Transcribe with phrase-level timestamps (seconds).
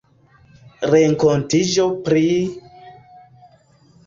[0.93, 2.25] renkontiĝo pri...